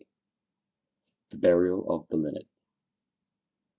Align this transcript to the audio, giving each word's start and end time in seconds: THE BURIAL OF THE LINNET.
THE 1.29 1.37
BURIAL 1.37 1.85
OF 1.87 2.07
THE 2.09 2.17
LINNET. 2.17 2.47